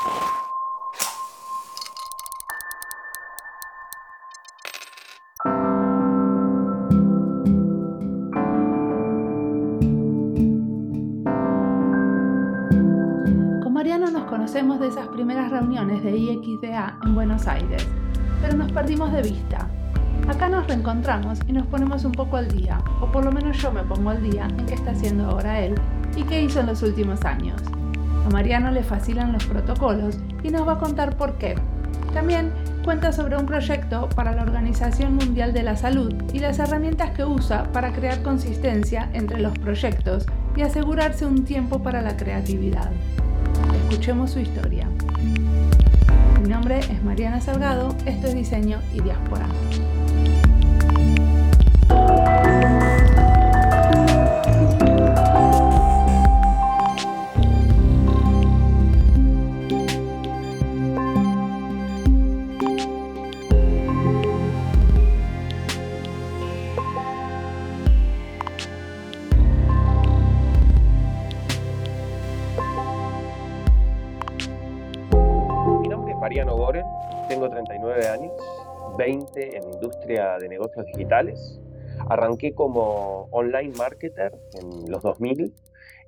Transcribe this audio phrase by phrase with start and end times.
[0.00, 0.12] Con
[13.72, 17.84] Mariano nos conocemos de esas primeras reuniones de IXDA en Buenos Aires,
[18.40, 19.68] pero nos perdimos de vista.
[20.28, 23.72] Acá nos reencontramos y nos ponemos un poco al día, o por lo menos yo
[23.72, 25.74] me pongo al día en qué está haciendo ahora él
[26.14, 27.60] y qué hizo en los últimos años.
[28.28, 31.54] A Mariano le fascinan los protocolos y nos va a contar por qué.
[32.12, 32.52] También
[32.84, 37.24] cuenta sobre un proyecto para la Organización Mundial de la Salud y las herramientas que
[37.24, 42.90] usa para crear consistencia entre los proyectos y asegurarse un tiempo para la creatividad.
[43.84, 44.86] Escuchemos su historia.
[46.42, 49.46] Mi nombre es Mariana Salgado, esto es Diseño y Diáspora.
[76.28, 76.84] Mariano Goren,
[77.26, 78.32] tengo 39 años,
[78.98, 81.58] 20 en industria de negocios digitales.
[82.10, 85.54] Arranqué como online marketer en los 2000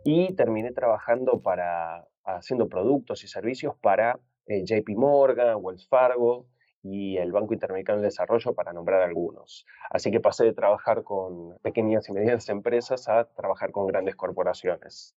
[0.04, 6.44] y terminé trabajando para haciendo productos y servicios para eh, JP Morgan, Wells Fargo
[6.82, 9.64] y el Banco Interamericano de Desarrollo, para nombrar algunos.
[9.88, 15.14] Así que pasé de trabajar con pequeñas y medianas empresas a trabajar con grandes corporaciones.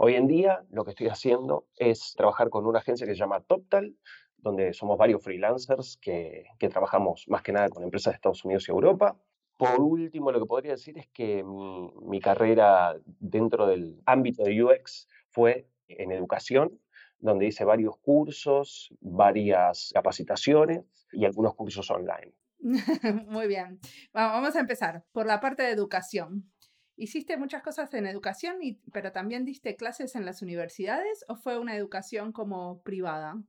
[0.00, 3.40] Hoy en día lo que estoy haciendo es trabajar con una agencia que se llama
[3.40, 3.94] TopTal,
[4.42, 8.72] donde somos varios freelancers que, trabajamos más que nada con empresas de Estados Unidos y
[8.72, 9.16] Europa.
[9.56, 14.62] Por último, lo que podría decir es que mi, mi carrera dentro del ámbito de
[14.62, 16.80] UX fue en educación,
[17.18, 22.34] donde hice varios cursos, varias capacitaciones y algunos cursos online.
[23.26, 23.78] Muy bien.
[24.16, 26.50] Va- Vamos a empezar por la parte de educación.
[26.96, 28.56] ¿Hiciste muchas cosas en educación,
[28.92, 33.42] pero también diste clases en las universidades o fue una educación como privada?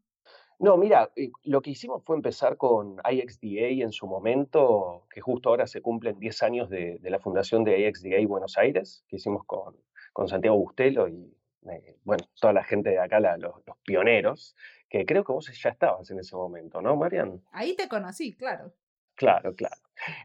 [0.63, 5.49] No, mira, eh, lo que hicimos fue empezar con IXDA en su momento, que justo
[5.49, 9.75] ahora se cumplen 10 años de, la fundación de IXDA Buenos Aires, que hicimos con,
[10.13, 11.35] con Santiago Bustelo y,
[11.69, 14.55] eh, bueno, toda la gente de acá, la- los, los pioneros,
[14.87, 17.41] que creo que vos ya estabas en ese momento, ¿no, Marian?
[17.51, 18.73] Ahí te conocí, claro.
[19.15, 19.75] Claro, claro.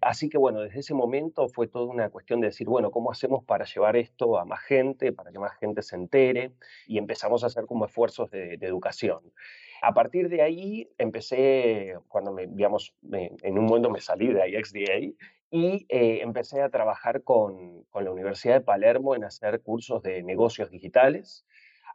[0.00, 3.44] Así que bueno, desde ese momento fue toda una cuestión de decir, bueno, ¿cómo hacemos
[3.44, 6.52] para llevar esto a más gente, para que más gente se entere?
[6.86, 9.20] Y empezamos a hacer como esfuerzos de, educación.
[9.82, 15.14] A partir de ahí empecé, cuando me, digamos, en un momento me salí de IXDA
[15.50, 20.22] y eh, empecé a trabajar con, con la Universidad de Palermo en hacer cursos de
[20.22, 21.46] negocios digitales.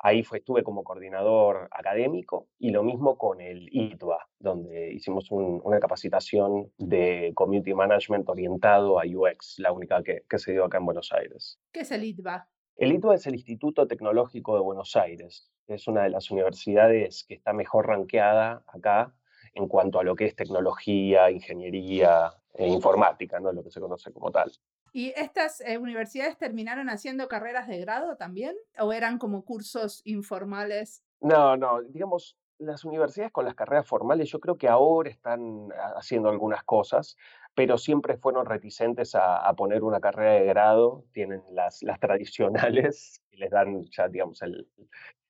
[0.05, 5.61] Ahí fue, estuve como coordinador académico y lo mismo con el ITBA, donde hicimos un-
[5.63, 10.79] una capacitación de community management orientado a UX, la única que, que se dio acá
[10.79, 11.57] en Buenos Aires.
[11.71, 12.49] ¿Qué es el ITBA?
[12.75, 15.49] El ITBA es el Instituto Tecnológico de Buenos Aires.
[15.67, 19.15] Es una de las universidades que está mejor rankeada acá
[19.53, 23.53] en cuanto a lo que es tecnología, ingeniería e informática, ¿no?
[23.53, 24.51] lo que se conoce como tal.
[24.93, 28.55] ¿Y estas eh, universidades terminaron haciendo carreras de grado también?
[28.77, 31.03] ¿O eran como cursos informales?
[31.19, 35.97] No, no, digamos, las universidades con las carreras formales yo creo que ahora están ha-
[35.97, 37.17] haciendo algunas cosas,
[37.55, 43.37] pero siempre fueron reticentes a, poner una carrera de grado, tienen las, las tradicionales y
[43.37, 44.67] les dan ya, digamos, el,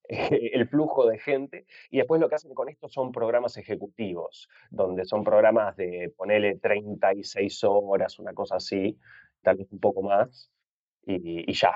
[0.10, 5.06] el flujo de gente, y después lo que hacen con esto son programas ejecutivos, donde
[5.06, 8.98] son programas de ponerle 36 horas, una cosa así,
[9.44, 10.50] tal vez un poco más,
[11.06, 11.76] y, y ya,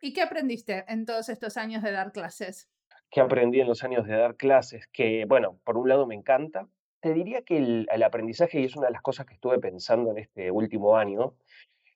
[0.00, 2.68] ¿Y qué aprendiste en todos estos años de dar clases?
[3.10, 6.68] que aprendí en los años de dar clases, que, bueno, por un lado me encanta.
[7.00, 10.10] Te diría que el, el aprendizaje, y es una de las cosas que estuve pensando
[10.10, 11.34] en este último año,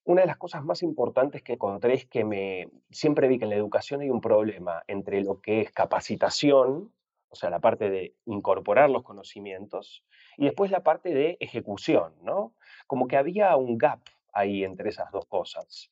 [0.05, 3.51] una de las cosas más importantes que encontré es que me, siempre vi que en
[3.51, 6.93] la educación hay un problema entre lo que es capacitación,
[7.29, 10.05] o sea, la parte de incorporar los conocimientos,
[10.37, 12.55] y después la parte de ejecución, ¿no?
[12.87, 14.01] Como que había un gap
[14.33, 15.91] ahí entre esas dos cosas.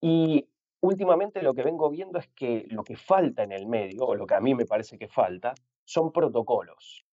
[0.00, 0.48] Y
[0.80, 4.26] últimamente lo que vengo viendo es que lo que falta en el medio, o lo
[4.26, 5.54] que a mí me parece que falta,
[5.84, 7.04] son protocolos.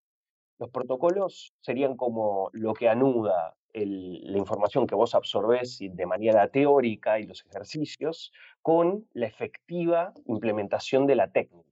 [0.59, 7.19] Los protocolos serían como lo que anuda la información que vos absorbés de manera teórica
[7.19, 8.31] y los ejercicios
[8.61, 11.66] con la efectiva implementación de la técnica.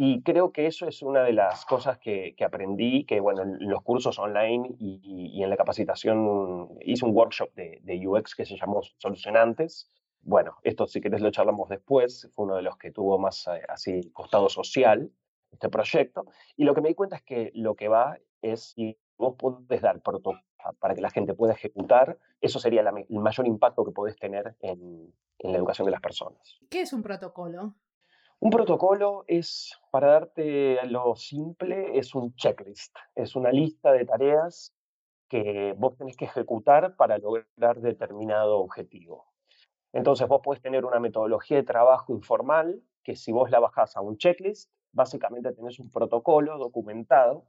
[0.00, 3.68] Y creo que eso es una de las cosas que, que aprendí, que bueno, en
[3.68, 8.36] los cursos online y, y- y en la capacitación hice un workshop de, de UX
[8.36, 9.90] que se llamó Solucionantes.
[10.20, 13.60] Bueno, esto si querés lo charlamos después, fue uno de los que tuvo más eh,
[13.68, 15.10] así costado social,
[15.50, 16.26] este proyecto.
[16.56, 19.82] Y lo que me di cuenta es que lo que va es si vos podés
[19.82, 20.42] dar protocolos
[20.78, 25.12] para que la gente pueda ejecutar, eso sería el mayor impacto que podés tener en,
[25.40, 26.58] en la educación de las personas.
[26.70, 27.74] ¿Qué es un protocolo?
[28.40, 34.72] Un protocolo es, para darte lo simple, es un checklist, es una lista de tareas
[35.28, 39.26] que vos tenés que ejecutar para lograr determinado objetivo.
[39.92, 44.02] Entonces vos podés tener una metodología de trabajo informal que si vos la bajás a
[44.02, 47.46] un checklist, básicamente tenés un protocolo documentado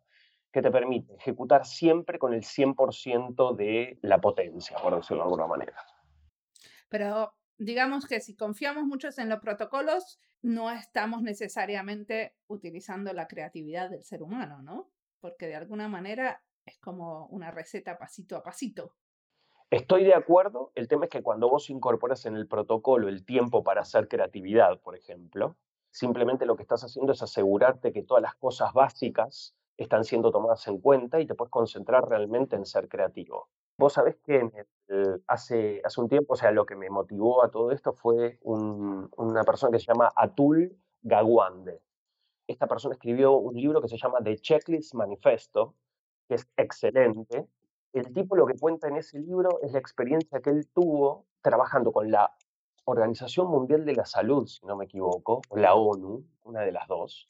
[0.52, 5.48] que te permite ejecutar siempre con el 100% de la potencia, por decirlo de alguna
[5.48, 5.78] manera.
[6.90, 13.90] Pero digamos que si confiamos mucho en los protocolos, no estamos necesariamente utilizando la creatividad
[13.90, 14.90] del ser humano, ¿no?
[15.20, 18.96] Porque de alguna manera es como una receta pasito a pasito.
[19.70, 23.64] Estoy de acuerdo, el tema es que cuando vos incorporas en el protocolo el tiempo
[23.64, 25.58] para hacer creatividad, por ejemplo,
[25.92, 30.66] simplemente lo que estás haciendo es asegurarte que todas las cosas básicas están siendo tomadas
[30.68, 33.50] en cuenta y te puedes concentrar realmente en ser creativo.
[33.80, 34.42] Vos sabés que
[35.26, 39.44] hace, hace un tiempo, o sea, lo que me motivó a todo esto fue una
[39.46, 41.82] persona que se llama Atul Gawande.
[42.46, 45.76] Esta persona escribió un libro que se llama The Checklist Manifesto,
[46.28, 47.48] que es excelente,
[47.94, 51.94] el tipo lo que cuenta en ese libro es la experiencia que él tuvo trabajando
[51.94, 52.36] con la
[52.84, 57.26] Organización Mundial de la Salud, si no me equivoco, la ONU, una de las dos,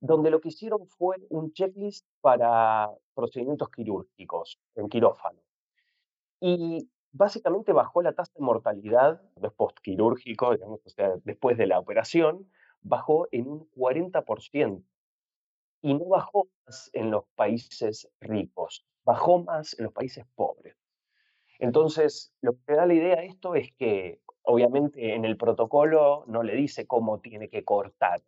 [0.00, 5.38] donde lo que hicieron fue un checklist para procedimientos quirúrgicos en quirófano.
[6.40, 9.22] Y básicamente bajó la tasa de mortalidad
[9.56, 12.50] postquirúrgico, digamos, o sea, después de la operación,
[12.80, 14.82] bajó en un 40%
[15.82, 20.76] y no bajó más en los países ricos, bajó más en los países pobres.
[21.58, 26.42] Entonces, lo que da la idea de esto es que, obviamente, en el protocolo no
[26.42, 28.22] le dice cómo tiene que cortar,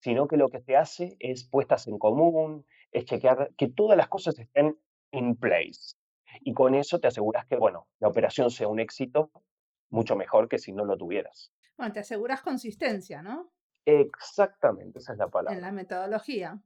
[0.00, 4.08] sino que lo que se hace es puestas en común, es chequear que todas las
[4.08, 4.78] cosas estén
[5.12, 5.94] in place.
[6.40, 9.30] Y con eso te aseguras que, bueno, la operación sea un éxito
[9.90, 11.52] mucho mejor que si no lo tuvieras.
[11.76, 13.52] Bueno, te aseguras consistencia, ¿no?
[13.84, 15.56] Exactamente, esa es la palabra.
[15.56, 16.62] En la metodología.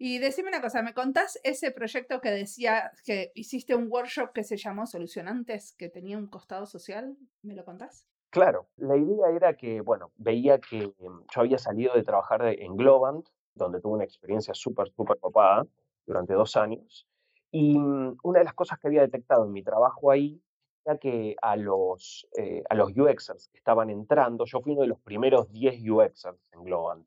[0.00, 4.44] Y decime una cosa, ¿me contás ese proyecto que decía que hiciste un workshop que
[4.44, 7.16] se llamó Solucionantes, que tenía un costado social?
[7.42, 8.06] ¿Me lo contás?
[8.30, 12.76] Claro, la idea era que, bueno, veía que em, yo había salido de trabajar en
[12.76, 15.66] Globant, donde tuve una experiencia súper, súper copada
[16.06, 17.08] durante dos años.
[17.50, 20.42] Y una de las cosas que había detectado en mi trabajo ahí
[20.84, 24.88] era que a los, eh, a los UXers que estaban entrando, yo fui uno de
[24.88, 27.06] los primeros 10 UXers en Globant.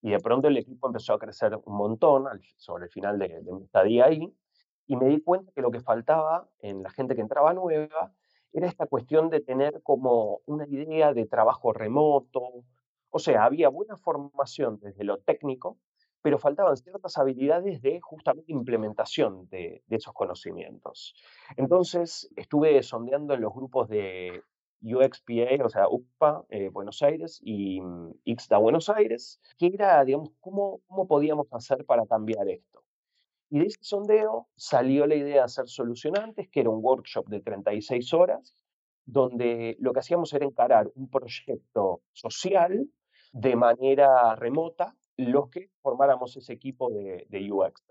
[0.00, 3.62] Y de pronto el equipo empezó a crecer un montón sobre el final de, mi
[3.62, 4.34] estadía ahí.
[4.86, 8.12] Y me di cuenta que lo que faltaba en la gente que entraba nueva
[8.52, 12.64] era esta cuestión de tener como una idea de trabajo remoto.
[13.10, 15.78] O sea, había buena formación desde lo técnico,
[16.22, 21.14] pero faltaban ciertas habilidades de justamente implementación de, de, esos conocimientos.
[21.56, 24.42] Entonces estuve sondeando en los grupos de
[24.82, 30.30] UXPA, o sea, UPA eh, Buenos Aires y mm, IXDA Buenos Aires, que era, digamos,
[30.40, 32.82] cómo, cómo podíamos hacer para cambiar esto.
[33.48, 37.40] Y de ese sondeo salió la idea de hacer solucionantes, que era un workshop de
[37.40, 38.56] 36 horas,
[39.04, 42.88] donde lo que hacíamos era encarar un proyecto social
[43.32, 44.96] de manera remota,
[45.30, 47.82] los que formáramos ese equipo de, de UX.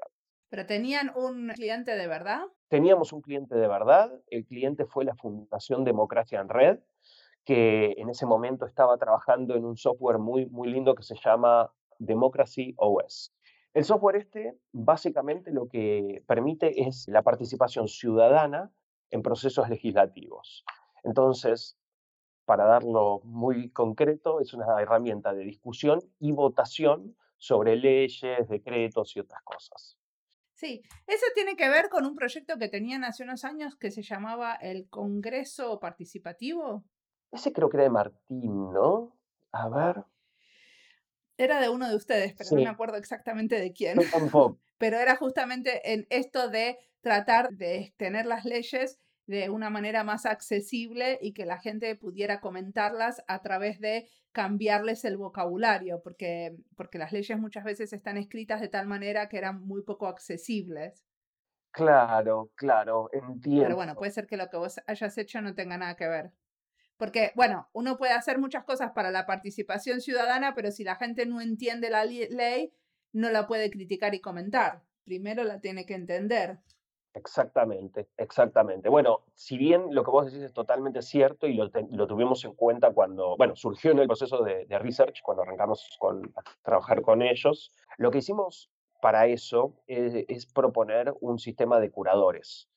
[0.50, 2.44] ¿Pero tenían un cliente de verdad?
[2.68, 4.12] Teníamos un cliente de verdad.
[4.28, 6.80] El cliente fue la Fundación Democracia en Red,
[7.46, 11.72] que en ese momento estaba trabajando en un software muy, muy lindo que se llama
[12.00, 13.34] Democracy OS.
[13.74, 18.72] El software este básicamente lo que permite es la participación ciudadana
[19.12, 20.66] en procesos legislativos.
[21.04, 21.78] Entonces,
[22.44, 29.20] para darlo muy concreto, es una herramienta de discusión y votación sobre leyes, decretos y
[29.20, 29.98] otras cosas.
[30.54, 34.04] Sí, eso tiene que ver con un proyecto que tenían hace unos años que se
[34.04, 36.84] llamaba el Congreso Participativo.
[37.32, 39.18] Ese creo que era de Martín, ¿no?
[39.52, 40.04] A ver.
[41.36, 43.98] Era de uno de ustedes, pero no me acuerdo exactamente de quién.
[44.78, 49.00] pero era justamente en esto de tratar de tener las leyes
[49.32, 55.06] de una manera más accesible y que la gente pudiera comentarlas a través de cambiarles
[55.06, 59.66] el vocabulario, porque, porque las leyes muchas veces están escritas de tal manera que eran
[59.66, 61.06] muy poco accesibles.
[61.72, 63.64] Claro, claro, entiendo.
[63.64, 66.34] Pero bueno, puede ser que lo que vos hayas hecho no tenga nada que ver.
[66.98, 71.26] Porque, bueno, uno puede hacer muchas cosas para la participación ciudadana, pero si la gente
[71.26, 72.74] no entiende la ley,
[73.14, 74.84] no la puede criticar y comentar.
[75.06, 76.60] Primero la tiene que entender.
[77.14, 78.88] Exactamente, exactamente.
[78.88, 82.54] Bueno, si bien lo que vos decís es totalmente cierto y lo, lo tuvimos en
[82.54, 87.02] cuenta cuando, bueno, surgió en el proceso de, de, research, cuando arrancamos con, a trabajar
[87.02, 88.70] con ellos, lo que hicimos
[89.02, 92.70] para eso es, es proponer un sistema de curadores.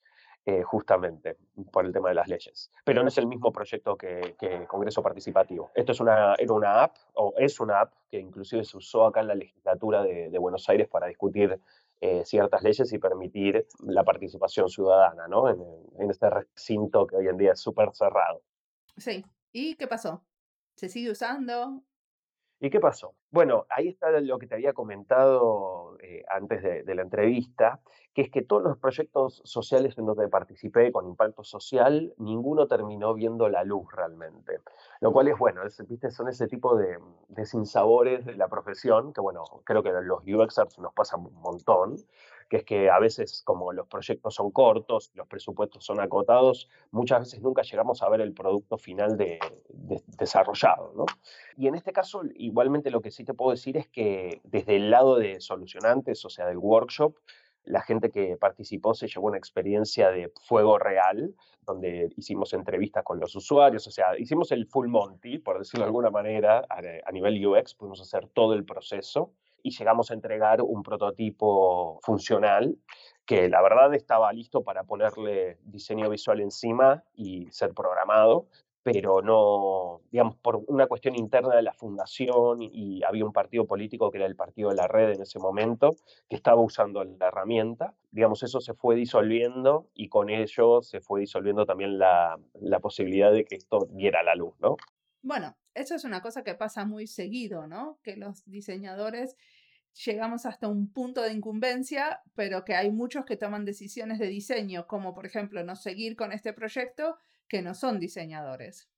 [0.46, 1.38] Eh, justamente
[1.72, 2.70] por el tema de las leyes.
[2.84, 5.70] Pero no es el mismo proyecto que, que Congreso Participativo.
[5.74, 9.20] Esto es una, era una app, o es una app que inclusive se usó acá
[9.20, 11.58] en la legislatura de, de Buenos Aires para discutir
[12.00, 15.48] eh, ciertas leyes y permitir la participación ciudadana, ¿no?
[15.48, 15.58] En,
[15.98, 18.42] en este recinto que hoy en día es súper cerrado.
[18.96, 19.24] Sí.
[19.52, 20.24] ¿Y qué pasó?
[20.74, 21.82] ¿Se sigue usando?
[22.60, 23.14] ¿Y qué pasó?
[23.30, 27.80] Bueno, ahí está lo que te había comentado eh, antes de, la entrevista,
[28.14, 33.12] que es que todos los proyectos sociales en donde participé con impacto social, ninguno terminó
[33.12, 34.60] viendo la luz realmente.
[35.00, 36.10] Lo cual es bueno, es, ¿viste?
[36.10, 40.78] son ese tipo de, de sinsabores de la profesión, que bueno, creo que los UXers
[40.78, 41.96] nos pasan un montón,
[42.48, 47.20] que es que a veces como los proyectos son cortos, los presupuestos son acotados, muchas
[47.20, 50.92] veces nunca llegamos a ver el producto final de, de, desarrollado.
[50.94, 51.06] ¿no?
[51.56, 54.90] Y en este caso, igualmente lo que sí te puedo decir es que desde el
[54.90, 57.16] lado de solucionantes, o sea, del workshop,
[57.64, 63.18] la gente que participó se llevó una experiencia de fuego real, donde hicimos entrevistas con
[63.18, 67.12] los usuarios, o sea, hicimos el full Monty, por decirlo de alguna manera, a, a
[67.12, 69.32] nivel UX, pudimos hacer todo el proceso
[69.64, 72.76] y llegamos a entregar un prototipo funcional
[73.24, 78.46] que la verdad estaba listo para ponerle diseño visual encima y ser programado,
[78.82, 84.10] pero no, digamos, por una cuestión interna de la fundación y había un partido político
[84.10, 85.96] que era el Partido de la Red en ese momento,
[86.28, 87.94] que estaba usando la herramienta.
[88.10, 92.38] Digamos, eso se fue disolviendo y con ello se fue disolviendo también la,
[92.82, 94.76] posibilidad de que esto diera la luz, ¿no?
[95.24, 97.98] Bueno, eso es una cosa que pasa muy seguido, ¿no?
[98.02, 99.36] Que los diseñadores
[100.04, 104.86] llegamos hasta un punto de incumbencia, pero que hay muchos que toman decisiones de diseño,
[104.86, 107.16] como por ejemplo no seguir con este proyecto,
[107.48, 108.90] que no son diseñadores.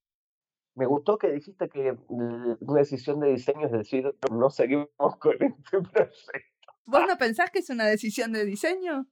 [0.75, 4.89] Me gustó que dijiste que una decisión de diseño es decir, no seguimos
[5.21, 6.73] con este proyecto.
[6.87, 9.07] ¿Vos no pensás que es una decisión de diseño?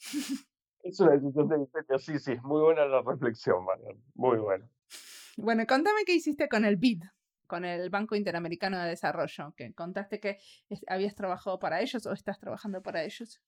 [0.80, 4.70] Es una decisión de diseño, sí, sí, muy buena la reflexión, Marian, muy buena.
[5.40, 7.04] Bueno, contame qué hiciste con el BID,
[7.46, 10.38] con el Banco Interamericano de Desarrollo, que contaste que
[10.88, 13.40] habías trabajado para ellos o estás trabajando para ellos.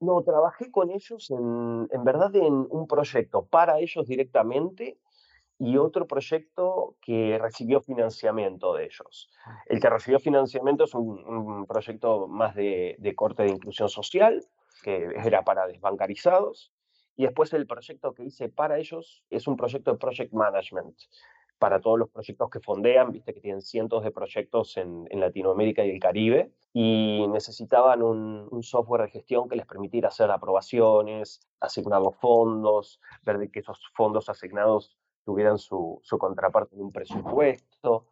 [0.00, 4.98] No, trabajé con ellos en, en verdad en un proyecto para ellos directamente
[5.58, 9.28] y otro proyecto que recibió financiamiento de ellos.
[9.66, 14.42] El que recibió financiamiento es un, un proyecto más de, de, corte de inclusión social,
[14.82, 16.72] que era para desbancarizados,
[17.16, 20.96] y después el proyecto que hice para ellos es un proyecto de project management
[21.58, 25.90] para todos los proyectos que fondean, viste que tienen cientos de proyectos en, Latinoamérica y
[25.90, 32.16] el Caribe, y necesitaban un, software de gestión que les permitiera hacer aprobaciones, asignar los
[32.16, 38.06] fondos, ver que esos fondos asignados tuvieran su, su contraparte en un presupuesto.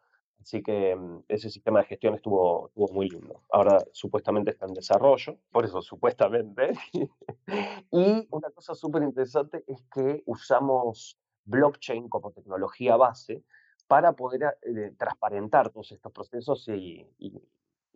[0.44, 3.42] Así que mm, ese sistema de gestión estuvo, muy lindo.
[3.50, 6.74] Ahora supuestamente está en desarrollo, por eso supuestamente.
[7.90, 13.42] y una cosa súper interesante es que usamos blockchain como tecnología base
[13.86, 17.06] para poder eh, transparentar todos estos procesos y,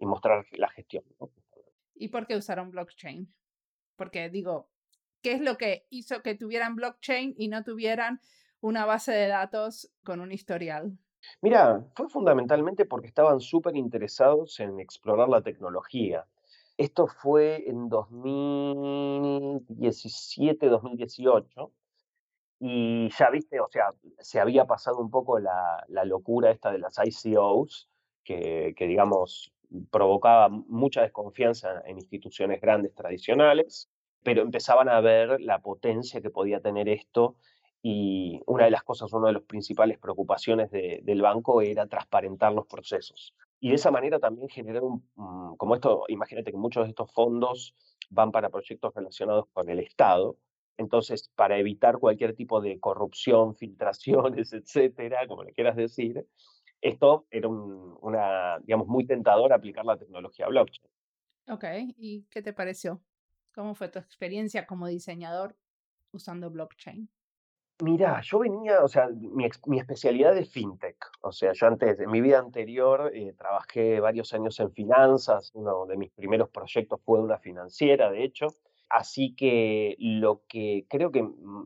[0.01, 1.05] mostrar la gestión.
[1.97, 3.31] ¿Y por qué usaron blockchain?
[3.97, 4.71] Porque digo,
[5.21, 8.23] ¿qué es lo que hizo que tuvieran blockchain y no tuvieran
[8.63, 10.97] una base de datos con un historial?
[11.41, 16.27] Mira, fue fundamentalmente porque estaban súper interesados en explorar la tecnología.
[16.77, 21.73] Esto fue en 2017, 2018,
[22.61, 26.99] y ya viste, o sea, se había pasado un poco la, locura esta de las
[27.05, 27.89] ICOs,
[28.25, 29.53] que, que, digamos
[29.91, 33.89] provocaba mucha desconfianza en instituciones grandes tradicionales,
[34.23, 37.37] pero empezaban a ver la potencia que podía tener esto
[37.83, 42.53] y una de las cosas, una de las principales preocupaciones de, del banco era transparentar
[42.53, 43.35] los procesos.
[43.61, 45.05] Y de esa manera también generar un,
[45.57, 47.75] como esto, imagínate que muchos de estos fondos
[48.11, 50.37] van para proyectos relacionados con el Estado,
[50.79, 56.25] entonces, para evitar cualquier tipo de corrupción, filtraciones, etcétera, como le quieras decir,
[56.81, 60.89] esto era un, una, digamos, muy tentador aplicar la tecnología blockchain.
[61.49, 61.65] Ok,
[61.97, 63.03] ¿y qué te pareció?
[63.53, 65.57] ¿Cómo fue tu experiencia como diseñador
[66.13, 67.11] usando blockchain?
[67.81, 69.47] Mira, yo venía, o sea, mi,
[69.79, 70.97] especialidad es fintech.
[71.21, 75.53] O sea, yo antes, en mi vida anterior, eh, trabajé varios años en finanzas.
[75.55, 78.49] Uno de mis primeros proyectos fue una financiera, de hecho.
[78.89, 81.23] Así que lo que creo que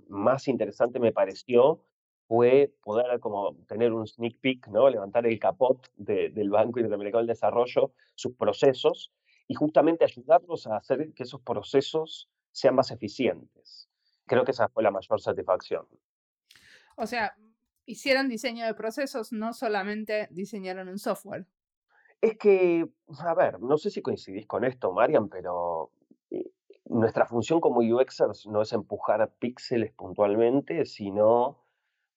[0.09, 1.81] más interesante me pareció
[2.29, 4.91] fue poder como tener un sneak peek, ¿no?
[4.91, 9.13] levantar el capot de, del Banco Interamericano del Desarrollo, sus procesos,
[9.49, 13.89] y justamente ayudarlos a hacer que esos procesos sean más eficientes.
[14.33, 15.87] Creo que esa fue la mayor satisfacción.
[16.97, 17.37] O sea,
[17.85, 21.47] hicieron diseño de procesos, no solamente diseñaron un software.
[22.19, 25.91] Es que, a ver, no sé si coincidís con esto, Marian, pero
[26.31, 26.51] eh,
[26.87, 31.59] nuestra función como UXers no es empujar píxeles puntualmente, sino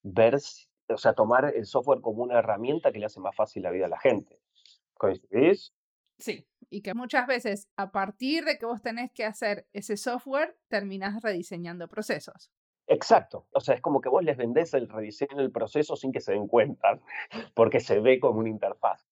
[0.01, 0.38] ver,
[0.88, 3.88] o sea, tomar el software como una herramienta que le hace más fácil la vida
[3.88, 4.39] a la gente.
[4.93, 5.74] ¿Coincidís?
[6.17, 10.57] Sí, y que muchas veces a partir de que vos tenés que hacer ese software,
[10.67, 12.51] terminás rediseñando procesos.
[12.88, 16.22] Exacto, o sea, es como que vos les vendés el rediseño del proceso sin que
[16.22, 17.00] se den cuenta,
[17.55, 19.05] porque se ve como una interfaz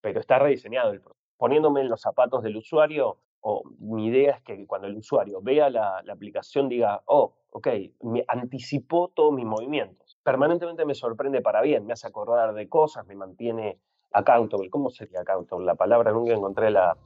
[0.00, 1.02] pero está rediseñado el
[1.36, 5.70] Poniéndome en los zapatos del usuario, o mi idea es que cuando el usuario vea
[5.70, 7.68] la, aplicación diga, oh, ok,
[8.02, 10.18] me anticipó todos mis movimientos.
[10.22, 13.78] Permanentemente me sorprende para bien, me hace acordar de cosas, me mantiene
[14.12, 14.70] accountable.
[14.70, 15.66] ¿Cómo sería accountable?
[15.66, 16.96] La palabra nunca encontré la,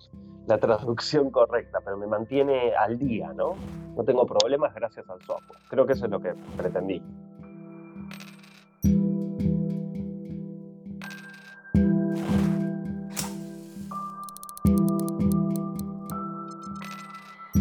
[0.46, 3.54] la traducción correcta, pero me mantiene al día, ¿no?
[3.96, 5.61] No tengo problemas gracias al software.
[5.68, 7.02] Creo que eso es lo que pretendí.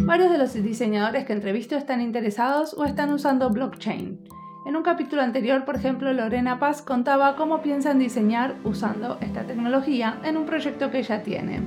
[0.06, 4.22] Varios de los diseñadores que entrevisto están interesados o están usando blockchain.
[4.66, 10.16] En un capítulo anterior, por ejemplo, Lorena Paz contaba cómo piensan diseñar usando esta tecnología
[10.24, 11.60] en un proyecto que ella tiene.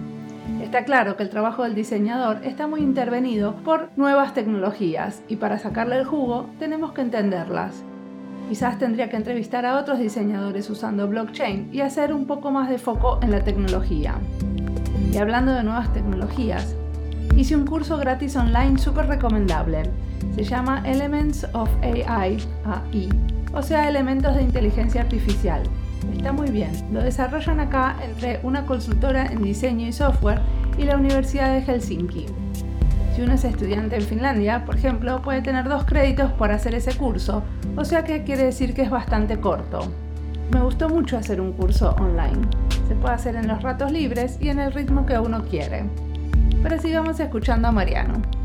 [0.63, 5.59] Está claro que el trabajo del diseñador está muy intervenido por nuevas tecnologías y para
[5.59, 7.83] sacarle el jugo tenemos que entenderlas.
[8.49, 12.79] Quizás tendría que entrevistar a otros diseñadores usando blockchain y hacer un poco más de
[12.79, 14.15] foco en la tecnología.
[15.13, 16.75] Y hablando de nuevas tecnologías,
[17.35, 19.83] hice un curso gratis online súper recomendable.
[20.37, 23.09] Se llama Elements of AI, AI,
[23.55, 25.63] o sea, elementos de inteligencia artificial.
[26.15, 30.39] Está muy bien, lo desarrollan acá entre una consultora en diseño y software
[30.77, 32.27] y la Universidad de Helsinki.
[33.15, 36.95] Si uno es estudiante en Finlandia, por ejemplo, puede tener dos créditos por hacer ese
[36.95, 37.41] curso,
[37.75, 39.91] o sea que quiere decir que es bastante corto.
[40.53, 42.47] Me gustó mucho hacer un curso online.
[42.87, 45.85] Se puede hacer en los ratos libres y en el ritmo que uno quiere.
[46.61, 48.36] Pero sigamos escuchando a Mariano.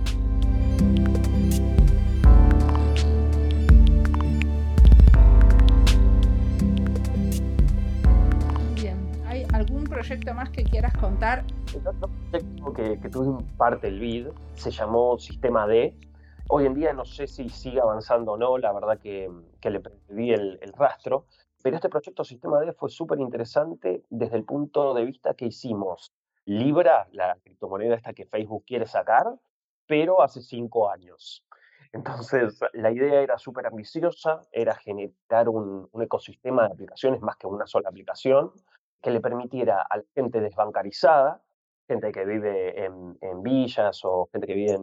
[10.02, 11.44] Proyecto más que quieras contar?
[11.72, 15.96] El otro proyecto que, que tuve parte del BID se llamó Sistema D.
[16.48, 19.78] Hoy en día no sé si sigue avanzando o no, la verdad que, que le
[19.78, 21.26] perdí el, el rastro,
[21.62, 26.12] pero este proyecto Sistema D fue súper interesante desde el punto de vista que hicimos
[26.46, 29.32] Libra, la criptomoneda esta que Facebook quiere sacar,
[29.86, 31.44] pero hace cinco años.
[31.92, 37.68] Entonces, la idea era súper ambiciosa, era generar un, ecosistema de aplicaciones más que una
[37.68, 38.50] sola aplicación,
[39.02, 41.42] que le permitiera a la gente desbancarizada,
[41.88, 44.78] gente que vive en, villas o gente que vive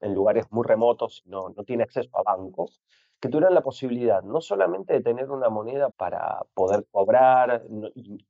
[0.00, 2.80] en, lugares muy remotos y no, tiene acceso a bancos,
[3.20, 7.62] que tuvieran la posibilidad no solamente de tener una moneda para poder cobrar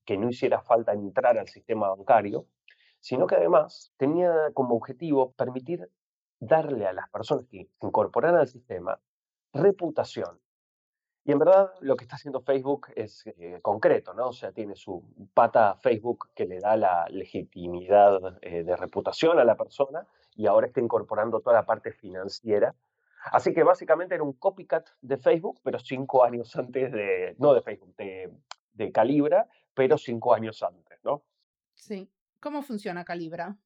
[0.05, 2.47] que no hiciera falta entrar al sistema bancario,
[3.01, 5.91] sino que además tenía como objetivo permitir
[6.41, 8.99] darle a las personas que se incorporaran al sistema
[9.53, 10.41] reputación.
[11.27, 14.29] Y en verdad lo que está haciendo Facebook es eh, concreto, ¿no?
[14.29, 15.03] O sea, tiene su
[15.35, 20.69] pata Facebook que le da la legitimidad eh, de reputación a la persona y ahora
[20.69, 22.77] está incorporando toda la parte financiera.
[23.33, 27.63] Así que básicamente era un copycat de Facebook, pero cinco años antes de, no de
[27.63, 28.33] Facebook, de,
[28.75, 31.25] de Calibra, pero cinco años antes, ¿no?
[31.75, 32.09] Sí.
[32.39, 33.57] ¿Cómo funciona Calibra?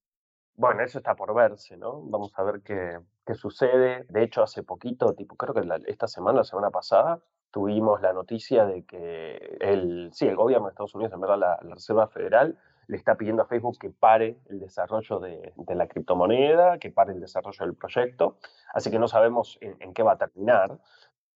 [0.54, 2.00] Bueno, eso está por verse, ¿no?
[2.04, 4.06] Vamos a ver qué, qué sucede.
[4.08, 7.20] De hecho, hace poquito, tipo, creo que esta semana, la semana pasada,
[7.50, 11.56] tuvimos la noticia de que el, sí, el gobierno de Estados Unidos, en verdad la,
[11.74, 16.90] Reserva Federal, le está pidiendo a Facebook que pare el desarrollo de, la criptomoneda, que
[16.90, 18.38] pare el desarrollo del proyecto.
[18.74, 20.78] Así que no sabemos en, en qué va a terminar.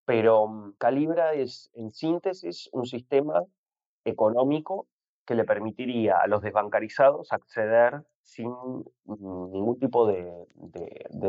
[0.05, 3.44] Pero mm, Calibra es, en síntesis, un sistema
[4.05, 4.88] económico
[5.24, 8.55] que le permitiría a los desbancarizados acceder sin
[9.05, 10.46] ningún tipo de,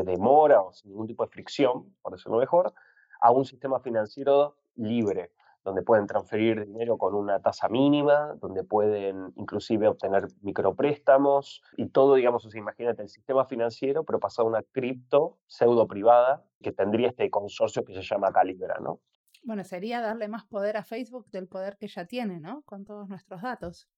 [0.04, 2.72] demora o sin ningún tipo de fricción, por decirlo mejor,
[3.20, 5.32] a un sistema financiero libre,
[5.64, 12.14] donde pueden transferir dinero con una tasa mínima, donde pueden inclusive obtener micropréstamos y todo,
[12.14, 17.28] digamos, imagínate el sistema financiero, pero pasado a una cripto pseudo privada que tendría este
[17.30, 19.00] consorcio que se llama Calibra, ¿no?
[19.42, 22.62] Bueno, sería darle más poder a Facebook del poder que ya tiene, ¿no?
[22.62, 23.88] Con todos nuestros datos.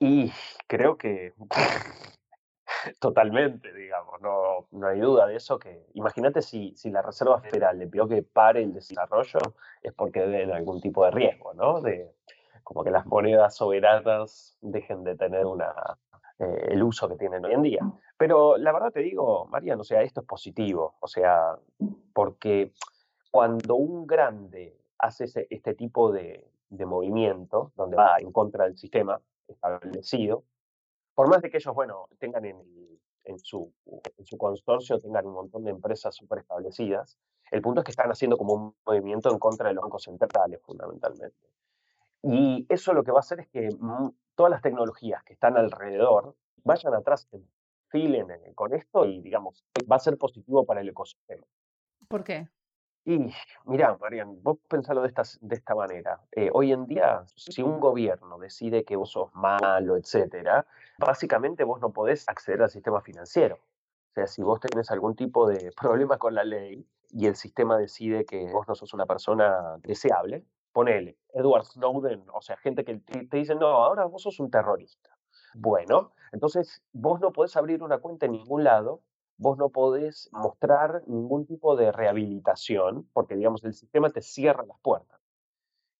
[0.00, 0.32] Y
[0.66, 1.34] creo que
[3.00, 5.58] totalmente, digamos, no, no hay duda de eso.
[5.58, 9.40] Que imagínate si, si la Reserva Federal le pidió que pare el desarrollo,
[9.82, 11.80] es porque ven algún tipo de riesgo, ¿no?
[11.80, 12.12] De
[12.62, 15.74] como que las monedas soberanas dejen de tener una,
[16.38, 17.80] eh, el uso que tienen hoy en día.
[18.16, 21.56] Pero la verdad te digo, Mariano, o sea, esto es positivo, o sea,
[22.14, 22.72] porque
[23.30, 30.44] cuando un grande hace este tipo de, movimiento, donde va en contra del sistema establecido,
[31.20, 32.56] por más de que ellos, bueno, tengan en,
[33.24, 33.70] en, su,
[34.16, 37.18] en su consorcio, tengan un montón de empresas súper establecidas,
[37.50, 40.62] el punto es que están haciendo como un movimiento en contra de los bancos centrales,
[40.62, 41.36] fundamentalmente.
[42.22, 43.68] Y eso lo que va a hacer es que
[44.34, 47.28] todas las tecnologías que están alrededor vayan atrás,
[47.88, 51.46] filen con esto y, digamos, va a ser positivo para el ecosistema.
[52.08, 52.48] ¿Por qué?
[53.04, 53.32] Y
[53.64, 56.20] mira, Marian, vos pensalo de esta, de esta manera.
[56.32, 60.66] Eh, hoy en día, si un gobierno decide que vos sos malo, etcétera,
[60.98, 63.56] básicamente vos no podés acceder al sistema financiero.
[63.56, 67.78] O sea, si vos tenés algún tipo de problema con la ley y el sistema
[67.78, 72.96] decide que vos no sos una persona deseable, ponele, Edward Snowden, o sea, gente que
[72.96, 75.10] te, dice, no, ahora vos sos un terrorista.
[75.54, 79.00] Bueno, entonces vos no podés abrir una cuenta en ningún lado,
[79.40, 84.78] vos no podés mostrar ningún tipo de rehabilitación, porque digamos el sistema te cierra las
[84.80, 85.18] puertas.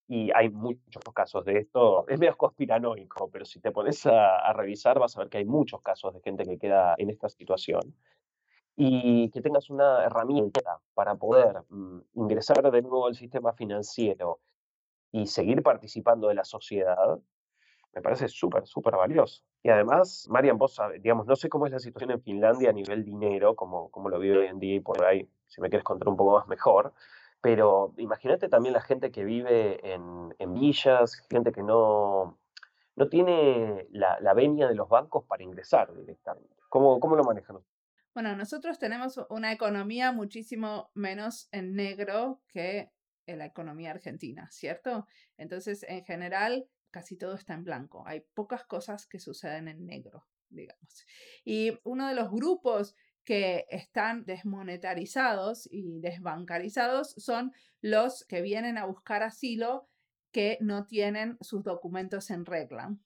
[0.07, 4.98] Y hay muchos casos de esto, es medio conspiranoico, pero si te pones a, revisar
[4.98, 7.94] vas a ver que hay muchos casos de gente que queda en esta situación
[8.76, 14.40] y que tengas una herramienta para poder mm, ingresar de nuevo al sistema financiero
[15.12, 17.18] y seguir participando de la sociedad,
[17.92, 19.42] me parece súper, súper valioso.
[19.62, 23.05] Y además, Marian, vos digamos, no sé cómo es la situación en Finlandia a nivel
[23.05, 26.09] dinero, como, como lo vive hoy en día y por ahí, si me quieres contar
[26.09, 26.92] un poco más mejor,
[27.40, 32.38] pero imagínate también la gente que vive en, en villas, gente que no,
[32.96, 36.55] no tiene la, la, venia de los bancos para ingresar directamente.
[36.68, 37.59] ¿Cómo, cómo lo manejan?
[38.14, 42.92] Bueno, nosotros tenemos una economía muchísimo menos en negro que
[43.37, 45.07] la economía argentina, ¿cierto?
[45.37, 48.05] Entonces, en general, casi todo está en blanco.
[48.07, 51.07] Hay pocas cosas que suceden en negro, digamos.
[51.44, 58.87] Y uno de los grupos que están desmonetarizados y desbancarizados son los que vienen a
[58.87, 59.88] buscar asilo
[60.33, 62.96] que no tienen sus documentos en regla.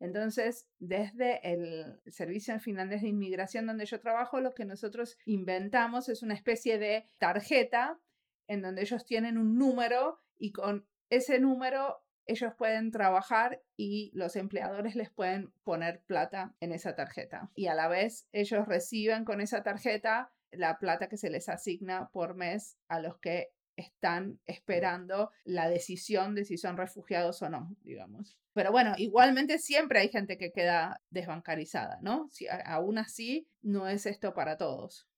[0.00, 6.22] Entonces, desde el Servicio Finlandés de Inmigración donde yo trabajo, lo que nosotros inventamos es
[6.22, 8.00] una especie de tarjeta
[8.46, 14.36] en donde ellos tienen un número y con ese número ellos pueden trabajar y los
[14.36, 17.50] empleadores les pueden poner plata en esa tarjeta.
[17.54, 22.10] Y a la vez ellos reciben con esa tarjeta la plata que se les asigna
[22.10, 27.74] por mes a los que están esperando la decisión de si son refugiados o no,
[27.82, 28.36] digamos.
[28.52, 32.28] Pero bueno, igualmente siempre hay gente que queda desbancarizada, ¿no?
[32.30, 35.08] Si, aún así, no es esto para todos.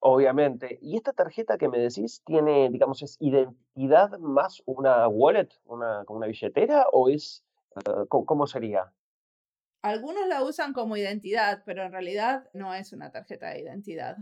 [0.00, 0.78] Obviamente.
[0.80, 6.18] ¿Y esta tarjeta que me decís tiene, digamos, es identidad más una wallet, una, como
[6.18, 7.44] una billetera o es,
[7.76, 8.92] eh, ¿cómo, sería?
[9.82, 14.16] Algunos la usan como identidad, pero en realidad no es una tarjeta de identidad.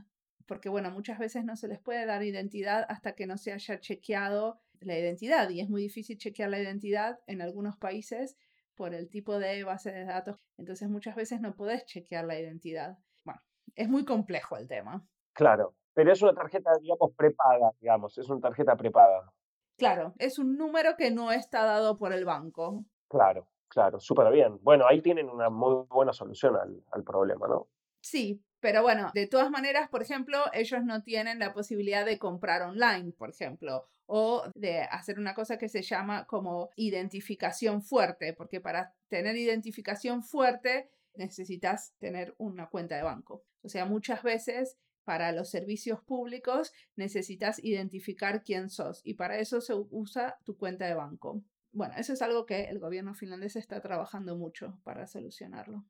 [0.46, 3.80] Porque, bueno, muchas veces no se les puede dar identidad hasta que no se haya
[3.80, 5.50] chequeado la identidad.
[5.50, 8.36] Y es muy difícil chequear la identidad en algunos países
[8.76, 10.38] por el tipo de base de datos.
[10.56, 12.96] Entonces, muchas veces no podés chequear la identidad.
[13.24, 13.42] Bueno,
[13.74, 15.06] es muy complejo el tema.
[15.36, 19.30] Claro, pero es una tarjeta, digamos, prepaga, digamos, es una tarjeta prepaga.
[19.76, 22.86] Claro, es un número que no está dado por el banco.
[23.06, 24.58] Claro, claro, súper bien.
[24.62, 27.68] Bueno, ahí tienen una muy buena solución al, al problema, ¿no?
[28.00, 32.62] Sí, pero bueno, de todas maneras, por ejemplo, ellos no tienen la posibilidad de comprar
[32.62, 38.62] online, por ejemplo, o de hacer una cosa que se llama como identificación fuerte, porque
[38.62, 43.44] para tener identificación fuerte necesitas tener una cuenta de banco.
[43.62, 49.60] O sea, muchas veces para los servicios públicos necesitas identificar quién sos y para eso
[49.60, 51.42] se usa tu cuenta de banco.
[51.70, 55.84] Bueno, eso es algo que el gobierno finlandés está trabajando mucho para solucionarlo.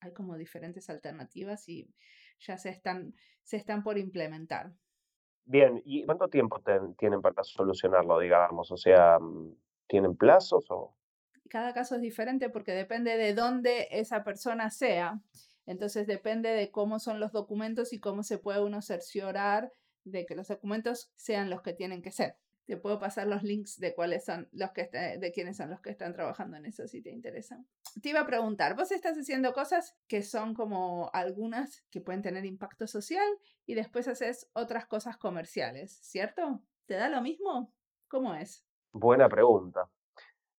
[0.00, 1.92] Hay como diferentes alternativas y
[2.38, 4.72] ya se están, se están por implementar.
[5.44, 6.62] Bien, ¿y cuánto tiempo
[6.96, 8.70] tienen para solucionarlo, digamos?
[8.70, 9.18] O sea,
[9.88, 10.96] ¿tienen plazos o...?
[11.50, 15.20] Cada caso es diferente porque depende de dónde esa persona sea.
[15.66, 19.72] Entonces depende de cómo son los documentos y cómo se puede uno cerciorar
[20.04, 22.36] de que los documentos sean los que tienen que ser.
[22.66, 25.90] Te puedo pasar los links de cuáles son los que de quiénes son los que
[25.90, 27.66] están trabajando en eso si te interesan.
[28.00, 32.44] Te iba a preguntar, vos estás haciendo cosas que son como algunas que pueden tener
[32.44, 33.26] impacto social
[33.66, 36.62] y después haces otras cosas comerciales, ¿cierto?
[36.86, 37.72] ¿Te da lo mismo?
[38.08, 38.64] ¿Cómo es?
[38.92, 39.90] Buena pregunta.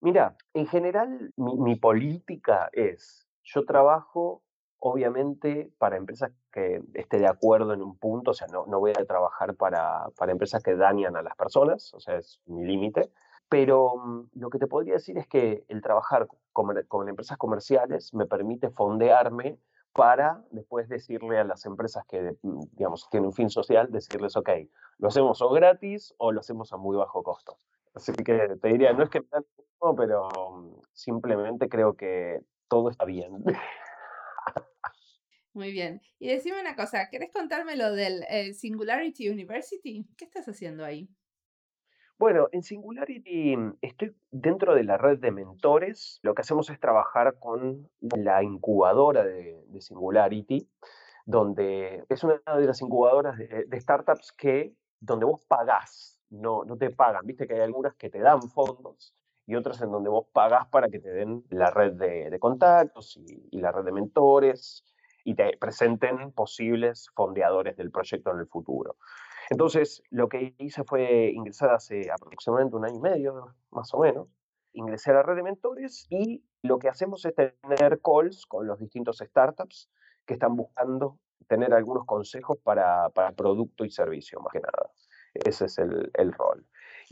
[0.02, 4.43] Mira, en general mi política es, yo trabajo
[4.86, 8.92] obviamente para empresas que esté de acuerdo en un punto, o sea, no, no voy
[8.92, 13.10] a trabajar para, para, empresas que dañan a las personas, o sea, es mi límite,
[13.48, 18.14] pero mm, lo que te podría decir es que el trabajar con, con, empresas comerciales
[18.14, 19.58] me permite fondearme
[19.94, 22.36] para después decirle a las empresas que,
[22.74, 24.50] digamos, tienen un fin social, decirles, ok,
[24.98, 27.58] lo hacemos o gratis o lo hacemos a muy bajo costo.
[27.94, 29.46] Así que te diría, no es que me dan
[29.96, 30.28] pero
[30.92, 33.44] simplemente creo que todo está bien.
[35.54, 36.02] Muy bien.
[36.20, 40.08] Y decime una cosa, ¿querés contarme lo del eh, Singularity University?
[40.18, 41.08] ¿Qué estás haciendo ahí?
[42.18, 46.20] Bueno, en Singularity estoy dentro de la red de mentores.
[46.24, 50.70] Lo que hacemos es trabajar con la incubadora de, Singularity,
[51.26, 56.90] donde es una de las incubadoras de, startups que, donde vos pagás, no, no te
[56.90, 57.26] pagan.
[57.26, 59.14] Viste que hay algunas que te dan fondos
[59.46, 63.60] y otras en donde vos pagás para que te den la red de, contactos y,
[63.60, 64.86] la red de mentores
[65.24, 68.98] y te presenten posibles fondeadores del proyecto en el futuro.
[69.50, 74.28] Entonces, lo que hice fue ingresar hace aproximadamente un año y medio, más o menos,
[74.74, 78.80] ingresé a la red de mentores y lo que hacemos es tener calls con los
[78.80, 79.90] distintos startups
[80.26, 84.92] que están buscando tener algunos consejos para, para producto y servicio, más que nada.
[85.34, 86.66] Ese es el, el rol.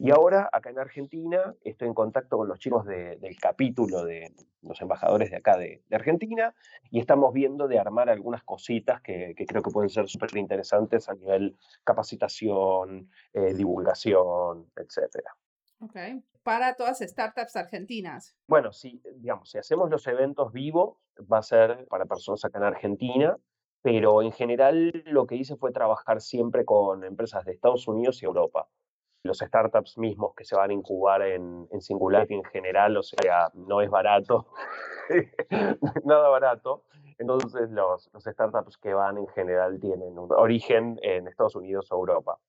[0.04, 4.34] Y ahora, acá en Argentina, estoy en contacto con los chicos del capítulo de
[4.64, 6.56] los embajadores de acá de, Argentina
[6.90, 11.14] y estamos viendo de armar algunas cositas que, creo que pueden ser súper interesantes a
[11.14, 15.24] nivel capacitación, eh, divulgación, etc.
[15.82, 15.96] Ok.
[16.42, 18.36] Para todas startups argentinas.
[18.48, 20.98] Bueno, si, digamos, si hacemos los eventos vivos,
[21.32, 23.38] va a ser para personas acá en Argentina,
[23.84, 28.26] pero en general lo que hice fue trabajar siempre con empresas de Estados Unidos y
[28.26, 28.68] Europa
[29.24, 33.50] los startups mismos que se van a incubar en, en Singularity en general, o sea,
[33.54, 34.48] no es barato,
[36.06, 36.84] nada barato.
[37.18, 41.96] Entonces los, los, startups que van en general tienen un origen en Estados Unidos o
[41.96, 42.40] Europa.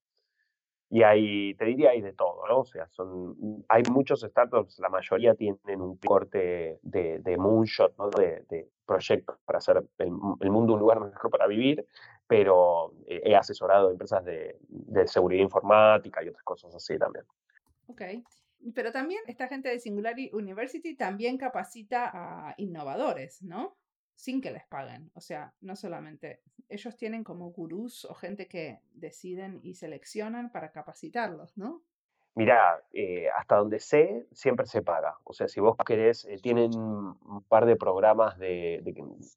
[0.89, 2.61] Y hay, te diría, hay de todo, ¿no?
[2.61, 8.11] O sea, son, hay muchos startups, la mayoría tienen un corte de, de moonshot, ¿no?
[8.11, 10.09] De, de proyectos para hacer el,
[10.41, 11.87] el, mundo un lugar mejor para vivir,
[12.33, 17.25] pero he asesorado empresas de, de, seguridad informática y otras cosas así también.
[17.87, 18.03] Ok.
[18.75, 23.77] Pero también esta gente de Singularity University también capacita a innovadores, ¿no?
[24.15, 25.11] sin que les paguen.
[25.15, 30.71] O sea, no solamente ellos tienen como gurús o gente que deciden y seleccionan para
[30.71, 31.83] capacitarlos, ¿no?
[32.35, 35.19] Mira, eh, hasta donde sé, siempre se paga.
[35.25, 38.83] O sea, si vos querés, eh, tienen un par de programas de,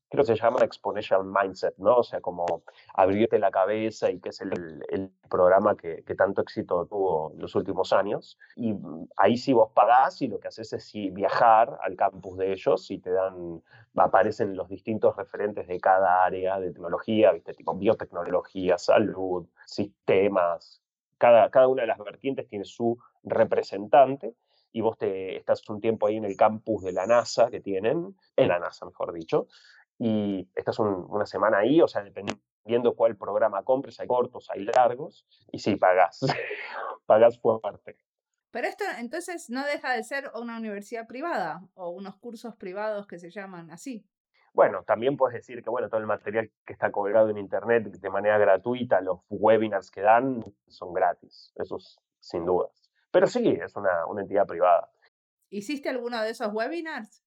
[0.09, 1.97] creo que se llama Exponential Mindset, ¿no?
[1.97, 7.31] O sea, como abrirte la cabeza y que es el, programa que, tanto éxito tuvo
[7.33, 8.37] en los últimos años.
[8.55, 8.73] Y
[9.17, 12.99] ahí sí vos pagás y lo que haces es viajar al campus de ellos y
[12.99, 13.61] te dan,
[13.95, 17.53] aparecen los distintos referentes de cada área de tecnología, ¿viste?
[17.53, 20.84] Tipo biotecnología, salud, sistemas,
[21.17, 24.35] cada, cada una de las vertientes tiene su representante
[24.71, 28.15] y vos te estás un tiempo ahí en el campus de la NASA que tienen,
[28.35, 29.47] en la NASA mejor dicho,
[29.97, 35.25] y estás una semana ahí, o sea, dependiendo cuál programa compres, hay cortos, hay largos,
[35.51, 36.19] y sí, pagas,
[37.05, 37.97] pagas fuerte.
[38.51, 43.19] Pero esto entonces no deja de ser una universidad privada o unos cursos privados que
[43.19, 44.05] se llaman así.
[44.55, 48.09] Bueno, también puedes decir que bueno, todo el material que está colgado en internet de
[48.09, 51.77] manera gratuita, los webinars que dan son gratis, eso
[52.21, 52.89] sin dudas.
[53.11, 54.89] Pero sí, es una, una entidad privada.
[55.49, 57.21] ¿Hiciste alguno de esos webinars?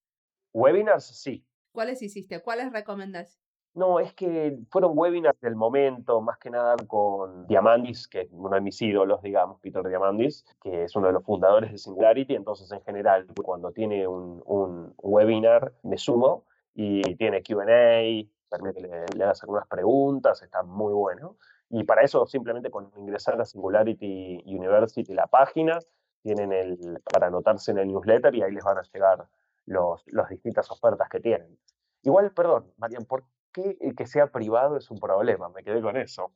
[0.55, 1.47] Webinars, sí.
[1.71, 2.41] ¿Cuáles hiciste?
[2.41, 3.39] ¿Cuáles recomendas?
[3.75, 8.55] No, es que fueron webinars del momento, más que nada con Diamandis, que es uno
[8.55, 12.35] de mis ídolos, digamos, Peter Diamandis, que es uno de los fundadores de Singularity.
[12.35, 16.48] Entonces, en general, cuando tiene un, un webinar, me sumo
[16.81, 21.37] y tiene QA, permite que le, le, hagas algunas preguntas, está muy bueno.
[21.71, 25.81] Y para eso simplemente con ingresar a Singularity University, la página,
[26.23, 26.79] tienen el,
[27.13, 29.29] para anotarse en el newsletter y ahí les van a llegar
[29.67, 31.59] los, las distintas ofertas que tienen.
[32.05, 35.49] Igual, perdón, Marian, ¿por qué que sea privado es un problema?
[35.49, 36.33] Me quedé con eso.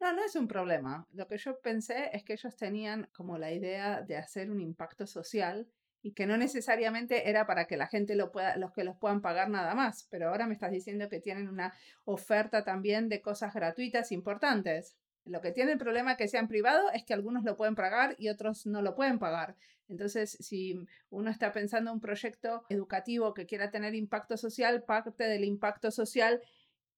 [0.00, 1.06] No, no es un problema.
[1.12, 5.06] Lo que yo pensé es que ellos tenían como la idea de hacer un impacto
[5.06, 5.68] social
[6.02, 9.20] y que no necesariamente era para que la gente lo pueda, los que los puedan
[9.20, 13.52] pagar nada más, pero ahora me estás diciendo que tienen una oferta también de cosas
[13.54, 14.96] gratuitas importantes.
[15.24, 18.28] Lo que tiene el problema que sean privados es que algunos lo pueden pagar y
[18.28, 19.56] otros no lo pueden pagar.
[19.88, 25.24] Entonces, si uno está pensando en un proyecto educativo que quiera tener impacto social, parte
[25.24, 26.40] del impacto social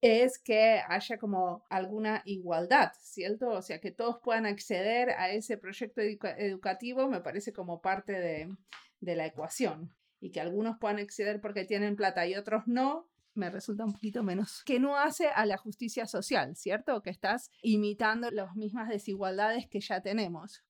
[0.01, 3.49] es que haya como alguna igualdad, ¿cierto?
[3.49, 8.49] O sea, que todos puedan acceder a ese proyecto educativo me parece como parte de,
[9.01, 13.49] de la ecuación y que algunos puedan acceder porque tienen plata y otros no, me
[13.49, 14.63] resulta un poquito menos.
[14.65, 17.01] Que no hace a la justicia social, ¿cierto?
[17.01, 20.63] Que estás imitando las mismas desigualdades que ya tenemos.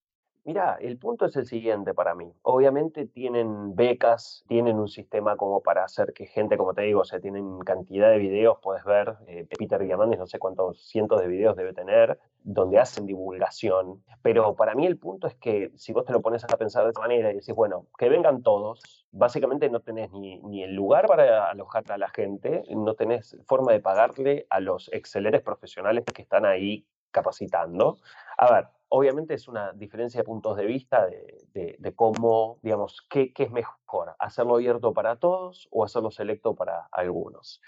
[0.44, 2.34] Mira, el punto es el siguiente para mí.
[2.42, 7.06] Obviamente tienen becas, tienen un sistema como para hacer que gente, como te digo, o
[7.06, 11.28] sea, tienen cantidad de videos, puedes ver, eh, Peter Diamandis no sé cuántos cientos de
[11.28, 14.04] videos debe tener, donde hacen divulgación.
[14.24, 16.90] Pero para mí el punto es que si vos te lo pones a pensar de
[16.90, 21.06] esa manera y decís, bueno, que vengan todos, básicamente no tenés ni, ni el lugar
[21.06, 26.24] para alojar a la gente, no tenés forma de pagarle a los excelentes profesionales que
[26.24, 28.00] están ahí capacitando.
[28.38, 33.44] A ver, obviamente es una diferencia de puntos de vista de, cómo, digamos, qué, qué,
[33.44, 37.62] es mejor, hacerlo abierto para todos o hacerlo selecto para algunos.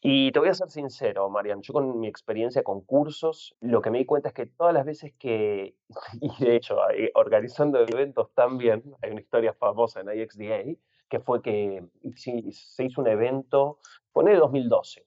[0.00, 3.90] Y te voy a ser sincero, Marian, yo con mi experiencia con cursos, lo que
[3.90, 5.74] me di cuenta es que todas las veces que,
[6.20, 10.78] y de hecho, eh, organizando eventos también, hay una historia famosa en IXDA,
[11.08, 13.78] que fue que se hizo un evento,
[14.12, 15.04] pone 2012,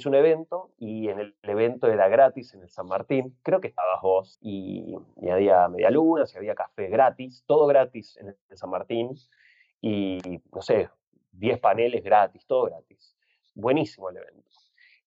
[0.00, 3.68] se un evento y en el, evento era gratis en el San Martín, creo que
[3.68, 8.70] estabas vos, y, y había media luna, había café gratis, todo gratis en el, San
[8.70, 9.14] Martín,
[9.80, 10.18] y
[10.52, 10.88] no sé,
[11.32, 13.16] 10 paneles gratis, todo gratis.
[13.54, 14.44] Buenísimo el evento.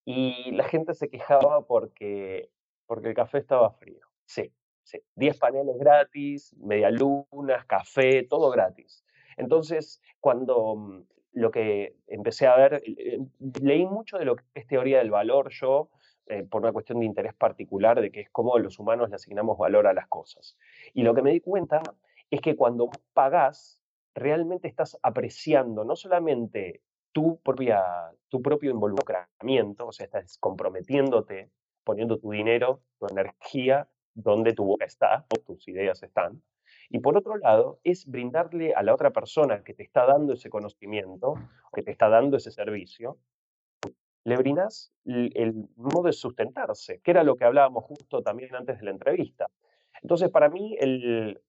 [0.05, 2.49] Y la gente se quejaba porque,
[2.85, 4.07] porque el café estaba frío.
[4.25, 4.99] Sí, sí.
[5.15, 9.03] 10 paneles gratis, medialunas, café, todo gratis.
[9.35, 11.03] Entonces, cuando mm,
[11.37, 13.19] lo que empecé a ver, eh,
[13.61, 15.89] leí mucho de lo que es teoría del valor yo,
[16.25, 19.57] eh, por una cuestión de interés particular, de que es cómo los humanos le asignamos
[19.57, 20.57] valor a las cosas.
[20.93, 21.81] Y lo que me di cuenta
[22.31, 23.81] es que cuando pagás,
[24.15, 27.83] realmente estás apreciando no solamente tu, propia,
[28.29, 31.51] tu propio involucramiento, o sea, estás comprometiéndote,
[31.83, 36.41] poniendo tu dinero, tu energía, donde tu boca está, o tus ideas están,
[36.89, 40.49] y por otro lado, es brindarle a la otra persona que te está dando ese
[40.49, 41.35] conocimiento,
[41.73, 43.17] que te está dando ese servicio,
[44.23, 48.85] le brindas el, modo de sustentarse, que era lo que hablábamos justo también antes de
[48.85, 49.47] la entrevista.
[50.01, 51.41] Entonces, para mí, el,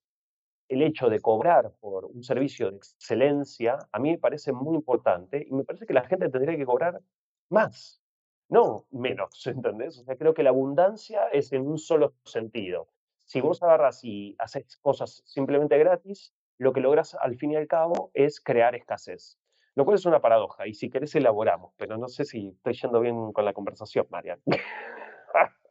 [0.68, 5.44] el hecho de cobrar por un servicio de excelencia, a mí me parece muy importante
[5.48, 7.00] y me parece que la gente tendría que cobrar
[7.48, 8.02] más,
[8.48, 9.98] no menos, ¿entendés?
[9.98, 12.88] O sea, creo que la abundancia es en un solo sentido
[13.28, 17.66] si vos agarras y haces cosas simplemente gratis, lo que logras al fin y al
[17.66, 19.38] cabo es crear escasez.
[19.74, 23.00] Lo cual es una paradoja, y si querés elaboramos, pero no sé si estoy yendo
[23.00, 24.40] bien con la conversación, Marian.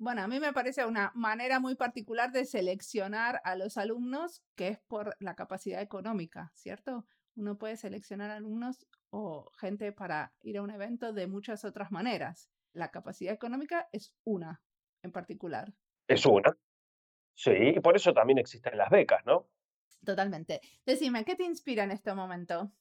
[0.00, 4.68] Bueno, a mí me parece una manera muy particular de seleccionar a los alumnos, que
[4.68, 7.04] es por la capacidad económica, ¿cierto?
[7.34, 12.48] Uno puede seleccionar alumnos o gente para ir a un evento de muchas otras maneras.
[12.72, 14.62] La capacidad económica es una
[15.02, 15.74] en particular.
[16.06, 16.56] Es una,
[17.44, 19.48] Sí, y por eso también existen las becas, ¿no?
[20.04, 20.60] Totalmente.
[20.84, 22.72] Decime, ¿qué te inspira en este momento?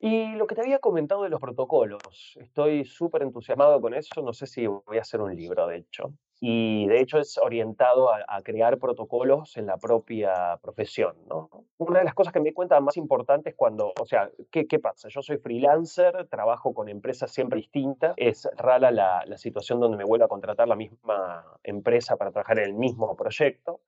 [0.00, 4.32] Y lo que te había comentado de los protocolos, estoy súper entusiasmado con eso, no
[4.32, 6.14] sé si voy a hacer un libro, de hecho.
[6.40, 11.50] Y de hecho es orientado a, crear protocolos en la propia profesión, ¿no?
[11.78, 14.78] Una de las cosas que me di cuenta más importantes cuando, o sea, ¿qué, ¿qué,
[14.78, 15.08] pasa?
[15.08, 20.04] Yo soy freelancer, trabajo con empresas siempre distintas, es rara la, la situación donde me
[20.04, 23.80] vuelvo a contratar la misma empresa para trabajar en el mismo proyecto.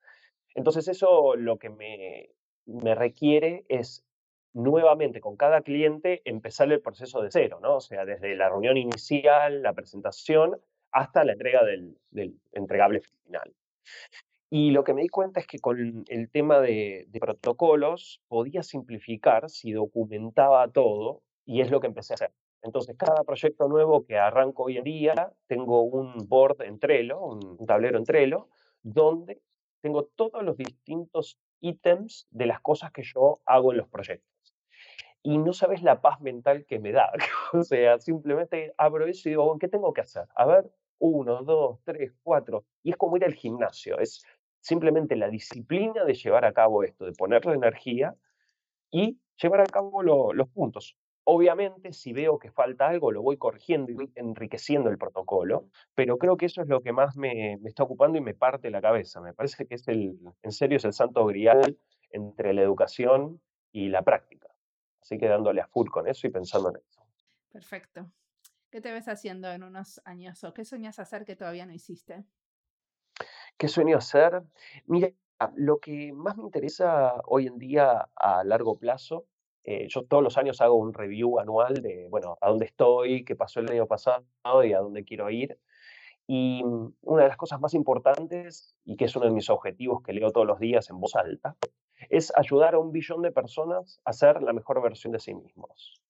[0.55, 2.31] Entonces eso lo que me,
[2.67, 4.05] me requiere es
[4.53, 7.77] nuevamente con cada cliente empezar el proceso de cero, ¿no?
[7.77, 10.61] O sea, desde la reunión inicial, la presentación,
[10.93, 11.97] hasta la entrega del,
[12.53, 13.55] entregable final.
[14.51, 19.49] Y lo que me di cuenta es que con el tema de, protocolos podía simplificar
[19.49, 22.33] si documentaba todo y es lo que empecé a hacer.
[22.63, 27.65] Entonces, cada proyecto nuevo que arranco hoy en día, tengo un board en Trello, un
[27.67, 28.49] tablero en Trello,
[28.83, 29.41] donde
[29.81, 34.29] tengo todos los distintos ítems de las cosas que yo hago en los proyectos.
[35.23, 37.13] Y no sabes la paz mental que me da.
[37.53, 40.27] o sea, simplemente abro eso y digo, ¿qué tengo que hacer?
[40.35, 42.65] A ver, uno, dos, tres, cuatro.
[42.83, 43.99] Y es como ir al gimnasio.
[43.99, 44.25] Es
[44.61, 48.15] simplemente la disciplina de llevar a cabo esto, de ponerle energía
[48.91, 50.97] y llevar a cabo los puntos.
[51.25, 56.37] Obviamente, si veo que falta algo, lo voy corrigiendo y enriqueciendo el protocolo, pero creo
[56.37, 59.21] que eso es lo que más me, está ocupando y me parte la cabeza.
[59.21, 61.79] Me parece que es el, en serio, es el santo grial
[62.11, 64.50] entre la educación y la práctica.
[65.11, 67.05] Así que dándole a full con eso y pensando en eso.
[67.51, 68.13] Perfecto.
[68.71, 72.23] ¿Qué te ves haciendo en unos años o qué sueñas hacer que todavía no hiciste?
[73.59, 74.41] ¿Qué sueño hacer?
[74.87, 75.11] Mira,
[75.57, 79.27] lo que más me interesa hoy en día a largo plazo
[79.65, 83.37] eh, yo todos los años hago un review anual de, bueno, a dónde estoy, qué
[83.37, 84.25] pasó el año pasado
[84.65, 85.59] y a dónde quiero ir.
[86.33, 90.13] Y una de las cosas más importantes, y que es uno de mis objetivos que
[90.13, 91.57] leo todos los días en voz alta,
[92.09, 96.01] es ayudar a un billón de personas a ser la mejor versión de sí mismos.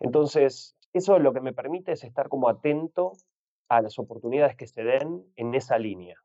[0.00, 3.12] Entonces, eso lo que me permite es estar como atento
[3.68, 6.16] a las oportunidades que se den en esa línea.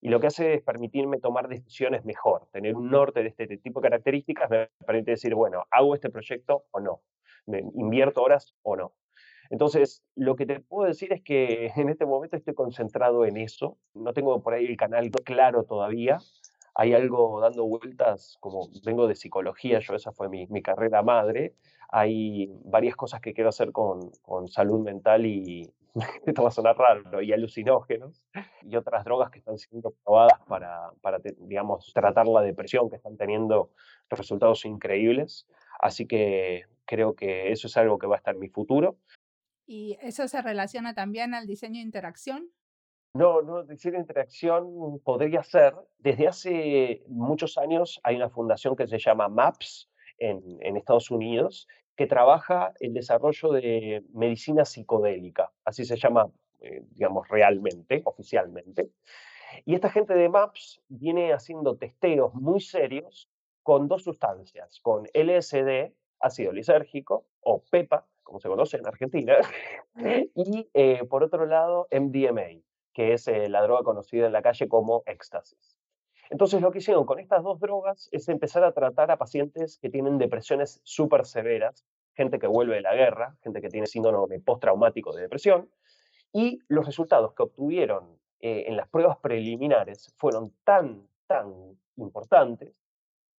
[0.00, 3.80] y lo que hace es permitirme tomar decisiones mejor, tener un norte de este tipo
[3.80, 7.02] de características me permite decir, bueno, hago este proyecto o no,
[7.46, 8.94] me invierto horas o no.
[9.50, 13.78] Entonces, lo que te puedo decir es que en este momento estoy concentrado en eso,
[13.94, 16.18] no tengo por ahí el canal claro todavía,
[16.74, 21.54] hay algo dando vueltas, como vengo de psicología, yo esa fue mi, mi carrera madre,
[21.88, 25.72] hay varias cosas que quiero hacer con, con salud mental y,
[26.26, 28.22] esto va a sonar raro, y alucinógenos,
[28.62, 33.16] y otras drogas que están siendo probadas para, para, digamos, tratar la depresión, que están
[33.16, 33.70] teniendo
[34.10, 35.46] resultados increíbles.
[35.80, 38.96] Así que creo que eso es algo que va a estar en mi futuro.
[39.66, 42.50] ¿Y eso se relaciona también al diseño de interacción?
[43.14, 45.74] No, no, diseño de interacción podría ser.
[45.98, 49.88] Desde hace muchos años hay una fundación que se llama MAPS
[50.18, 56.28] en, Estados Unidos que trabaja el desarrollo de medicina psicodélica, así se llama,
[56.60, 58.90] eh, digamos, realmente, oficialmente.
[59.64, 63.30] Y esta gente de MAPS viene haciendo testeos muy serios
[63.62, 69.36] con dos sustancias, con LSD, ácido lisérgico, o PEPA, como se conoce en Argentina,
[70.34, 72.62] y eh, por otro lado MDMA,
[72.92, 75.78] que es eh, la droga conocida en la calle como éxtasis.
[76.30, 79.90] Entonces lo que hicieron con estas dos drogas es empezar a tratar a pacientes que
[79.90, 85.14] tienen depresiones súper severas, gente que vuelve de la guerra, gente que tiene síndrome postraumático
[85.14, 85.70] de depresión,
[86.32, 92.83] y los resultados que obtuvieron eh, en las pruebas preliminares fueron tan, tan importantes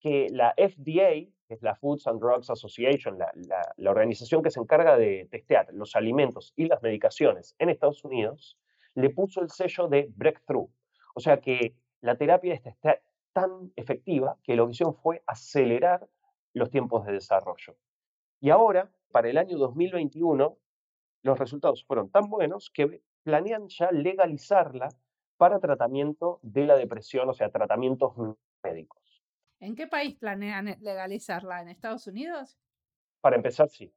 [0.04, 3.32] que la FDA, que es la Foods and Drugs Association, la,
[3.74, 8.58] la organización que se encarga de testear los alimentos y las medicaciones en Estados Unidos,
[8.94, 10.68] le puso el sello de breakthrough.
[11.14, 13.00] O sea que la terapia está
[13.32, 16.06] tan efectiva que la visión fue acelerar
[16.52, 17.78] los tiempos de desarrollo.
[18.40, 20.58] Y ahora, para el año 2021,
[21.22, 24.90] los resultados fueron tan buenos que planean ya legalizarla
[25.38, 28.12] para tratamiento de la depresión, o sea, tratamientos
[28.62, 29.03] médicos.
[29.64, 31.62] ¿En qué país planean legalizarla?
[31.62, 32.58] ¿En Estados Unidos?
[33.22, 33.90] Para empezar, sí.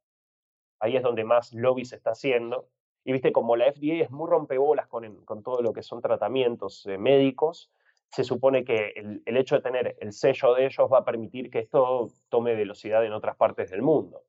[0.80, 2.70] Ahí es donde más lobby se está haciendo.
[3.04, 6.86] Y viste, como la FDA es muy rompebolas con, con todo lo que son tratamientos
[6.86, 7.70] eh, médicos,
[8.10, 11.58] se supone que el, hecho de tener el sello de ellos va a permitir que
[11.58, 14.22] esto tome velocidad en otras partes del mundo.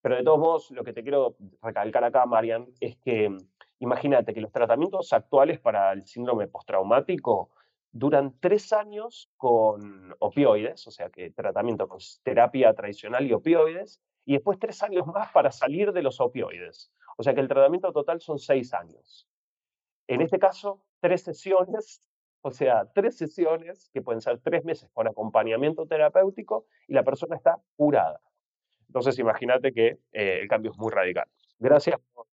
[0.00, 3.36] Pero de todos modos, lo que te quiero recalcar acá, Marian, es que
[3.80, 7.50] imagínate que los tratamientos actuales para el síndrome postraumático
[7.92, 14.34] duran tres años con opioides, o sea que tratamiento con terapia tradicional y opioides, y
[14.34, 16.92] después tres años más para salir de los opioides.
[17.16, 19.28] O sea que el tratamiento total son seis años.
[20.06, 22.10] En este caso, tres sesiones
[22.42, 27.36] o sea, tres sesiones que pueden ser tres meses con acompañamiento terapéutico y la persona
[27.36, 28.20] está curada.
[28.88, 31.26] Entonces, imagínate que eh, el cambio es muy radical.
[31.58, 32.26] Gracias por,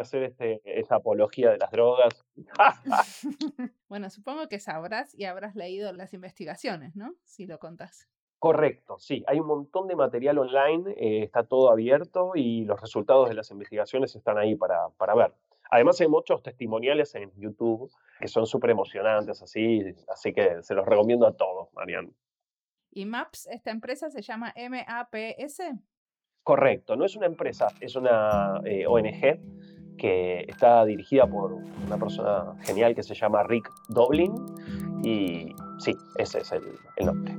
[0.00, 2.24] hacer este, esta apología de las drogas.
[3.88, 7.14] bueno, supongo que sabrás y habrás leído las investigaciones, ¿no?
[7.24, 8.08] Si lo contás.
[8.38, 9.24] Correcto, sí.
[9.26, 13.50] Hay un montón de material online, eh, está todo abierto y los resultados de las
[13.50, 15.32] investigaciones están ahí para, para ver.
[15.70, 17.90] Además hay muchos testimoniales en YouTube
[18.20, 22.12] que son súper emocionantes, así, así que se los recomiendo a todos, Marian.
[22.90, 25.62] ¿Y MAPS, esta empresa se llama MAPS?
[26.42, 29.40] Correcto, no es una empresa, es una eh, ONG
[29.96, 34.32] que está dirigida por una persona genial que se llama Rick Doblin
[35.02, 37.36] y sí, ese es el, nombre.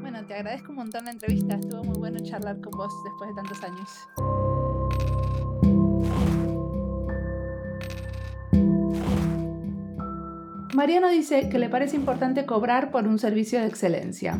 [0.00, 3.36] Bueno, te agradezco un montón la entrevista, estuvo muy bueno charlar con vos después de
[3.36, 4.08] tantos años.
[10.74, 14.38] Mariano dice que le parece importante cobrar por un servicio de excelencia.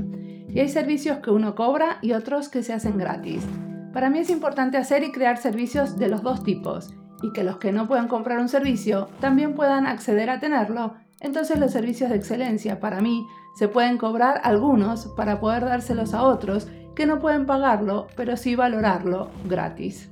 [0.49, 3.45] Y hay servicios que uno cobra y otros que se hacen gratis.
[3.93, 7.59] Para mí es importante hacer y crear servicios de los dos tipos, y que los
[7.59, 10.95] que no puedan comprar un servicio también puedan acceder a tenerlo.
[11.20, 13.26] Entonces los servicios de excelencia para mí
[13.57, 18.55] se pueden cobrar algunos para poder dárselos a otros que no pueden pagarlo, pero sí
[18.55, 20.11] valorarlo gratis.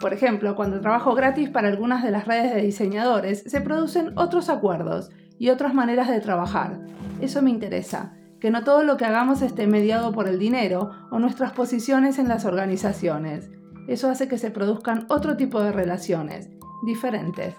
[0.00, 4.48] Por ejemplo, cuando trabajo gratis para algunas de las redes de diseñadores, se producen otros
[4.48, 6.80] acuerdos y otras maneras de trabajar.
[7.20, 11.20] Eso me interesa, que no todo lo que hagamos esté mediado por el dinero o
[11.20, 13.48] nuestras posiciones en las organizaciones.
[13.86, 16.50] Eso hace que se produzcan otro tipo de relaciones,
[16.84, 17.54] diferentes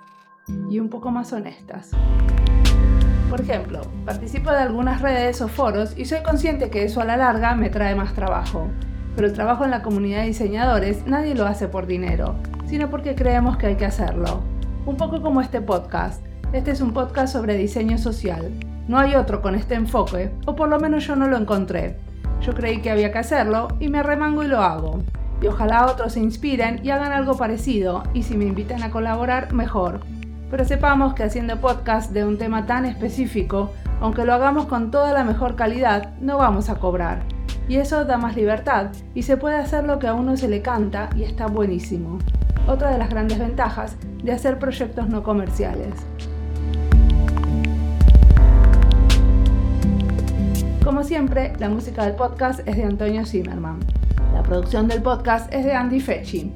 [0.69, 1.91] y un poco más honestas.
[3.29, 7.15] Por ejemplo, participo de algunas redes o foros y soy consciente que eso a la
[7.15, 8.67] larga me trae más trabajo.
[9.15, 13.15] Pero el trabajo en la comunidad de diseñadores nadie lo hace por dinero, sino porque
[13.15, 14.41] creemos que hay que hacerlo.
[14.85, 16.25] Un poco como este podcast.
[16.51, 18.51] Este es un podcast sobre diseño social.
[18.87, 21.97] No hay otro con este enfoque, o por lo menos yo no lo encontré.
[22.41, 25.01] Yo creí que había que hacerlo y me remango y lo hago.
[25.41, 29.53] Y ojalá otros se inspiren y hagan algo parecido, y si me invitan a colaborar,
[29.53, 30.01] mejor.
[30.53, 35.11] pero sepamos que haciendo podcast de un tema tan específico, aunque lo hagamos con toda
[35.11, 37.23] la mejor calidad, no vamos a cobrar.
[37.67, 40.61] Y eso da más libertad y se puede hacer lo que a uno se le
[40.61, 42.19] canta y está buenísimo.
[42.67, 45.95] Otra de las grandes ventajas de hacer proyectos no comerciales.
[50.83, 53.79] Como siempre, la música del podcast es de Antonio Zimmerman.
[54.33, 56.51] La producción del podcast es de Andy Fechi.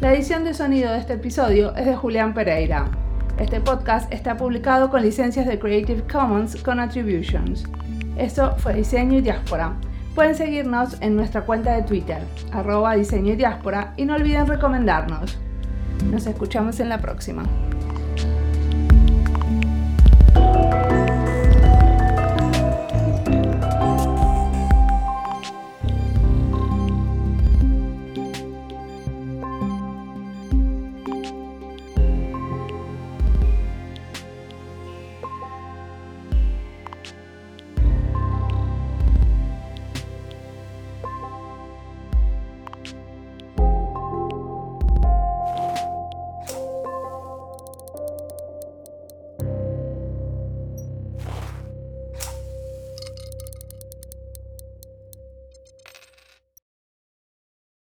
[0.00, 2.90] La edición de sonido de este episodio es de Julián Pereira.
[3.38, 7.66] Este podcast está publicado con licencias de Creative Commons con Attributions.
[8.16, 9.74] Eso fue Diseño y Diáspora.
[10.16, 12.18] Pueden seguirnos en nuestra cuenta de Twitter,
[12.50, 15.38] arroba diseño y diáspora, y no olviden recomendarnos.
[16.10, 17.44] Nos escuchamos en la próxima.